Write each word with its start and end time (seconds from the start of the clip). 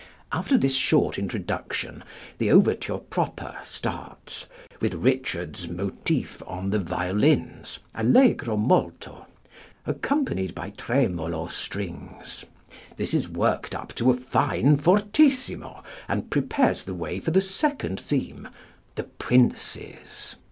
After 0.31 0.57
this 0.57 0.73
short 0.73 1.19
introduction 1.19 2.03
the 2.39 2.49
overture 2.49 2.97
proper 2.97 3.55
starts, 3.61 4.47
with 4.79 4.95
Richard's 4.95 5.67
motif 5.69 6.41
on 6.47 6.71
the 6.71 6.79
violins, 6.79 7.77
allegro 7.93 8.57
molto, 8.57 9.27
accompanied 9.85 10.55
by 10.55 10.71
tremolo 10.71 11.45
strings. 11.49 12.45
This 12.97 13.13
is 13.13 13.29
worked 13.29 13.75
up 13.75 13.93
to 13.93 14.09
a 14.09 14.15
fine 14.15 14.75
fortissimo, 14.77 15.83
and 16.07 16.31
prepares 16.31 16.83
the 16.83 16.95
way 16.95 17.19
for 17.19 17.29
the 17.29 17.39
second 17.39 17.99
theme, 17.99 18.47
"The 18.95 19.03
Princes." 19.03 20.35